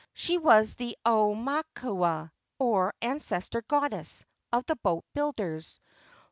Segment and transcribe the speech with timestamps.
[0.15, 5.79] She was the aumakua, or ancestor goddess, of the boat builders.